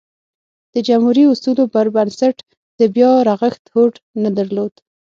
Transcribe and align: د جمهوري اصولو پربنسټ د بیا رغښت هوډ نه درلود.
د 0.73 0.75
جمهوري 0.87 1.23
اصولو 1.31 1.63
پربنسټ 1.73 2.37
د 2.79 2.81
بیا 2.95 3.11
رغښت 3.27 3.63
هوډ 3.73 3.93
نه 4.23 4.29
درلود. 4.37 4.73